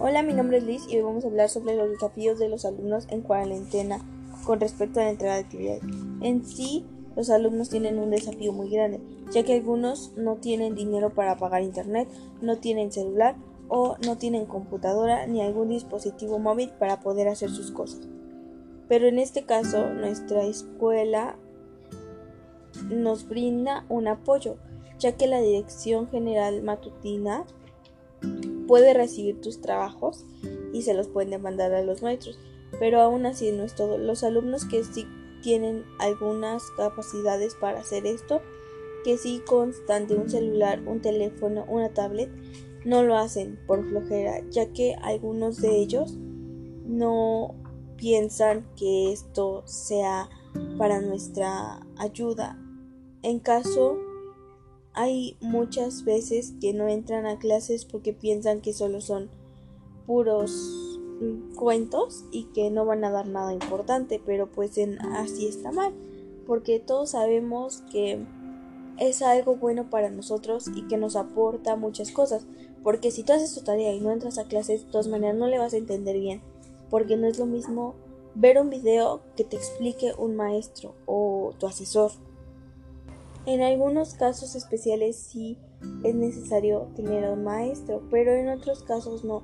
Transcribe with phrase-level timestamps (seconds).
[0.00, 2.64] Hola, mi nombre es Liz y hoy vamos a hablar sobre los desafíos de los
[2.64, 3.98] alumnos en cuarentena
[4.44, 5.82] con respecto a la entrega de actividades.
[6.20, 6.86] En sí,
[7.16, 9.00] los alumnos tienen un desafío muy grande,
[9.32, 12.08] ya que algunos no tienen dinero para pagar internet,
[12.40, 13.34] no tienen celular
[13.68, 18.06] o no tienen computadora ni algún dispositivo móvil para poder hacer sus cosas.
[18.88, 21.36] Pero en este caso, nuestra escuela
[22.88, 24.58] nos brinda un apoyo,
[25.00, 27.46] ya que la Dirección General Matutina
[28.68, 30.24] puede recibir tus trabajos
[30.72, 32.38] y se los pueden mandar a los maestros,
[32.78, 33.98] pero aún así no es todo.
[33.98, 35.08] Los alumnos que sí
[35.42, 38.40] tienen algunas capacidades para hacer esto,
[39.02, 42.30] que sí constan de un celular, un teléfono, una tablet,
[42.84, 46.16] no lo hacen por flojera, ya que algunos de ellos
[46.86, 47.54] no
[47.96, 50.28] piensan que esto sea
[50.76, 52.58] para nuestra ayuda.
[53.22, 53.98] En caso
[54.98, 59.30] hay muchas veces que no entran a clases porque piensan que solo son
[60.08, 65.46] puros mm, cuentos y que no van a dar nada importante, pero pues en, así
[65.46, 65.92] está mal,
[66.48, 68.18] porque todos sabemos que
[68.98, 72.44] es algo bueno para nosotros y que nos aporta muchas cosas,
[72.82, 75.46] porque si tú haces tu tarea y no entras a clases, de todas maneras no
[75.46, 76.42] le vas a entender bien,
[76.90, 77.94] porque no es lo mismo
[78.34, 82.10] ver un video que te explique un maestro o tu asesor
[83.48, 85.56] en algunos casos especiales sí
[86.04, 89.42] es necesario tener un maestro, pero en otros casos no,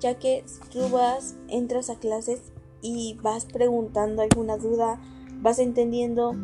[0.00, 2.52] ya que tú vas, entras a clases
[2.82, 5.00] y vas preguntando alguna duda,
[5.40, 6.34] vas entendiendo,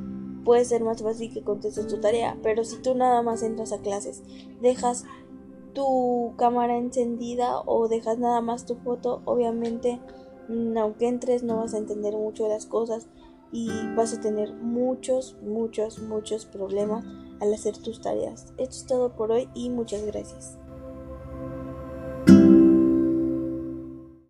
[0.44, 3.80] puede ser más fácil que contestes tu tarea, pero si tú nada más entras a
[3.80, 4.22] clases,
[4.61, 5.05] dejas
[5.72, 9.98] tu cámara encendida o dejas nada más tu foto, obviamente
[10.77, 13.08] aunque entres no vas a entender mucho las cosas
[13.52, 17.04] y vas a tener muchos, muchos, muchos problemas
[17.40, 18.52] al hacer tus tareas.
[18.58, 20.58] Esto es todo por hoy y muchas gracias.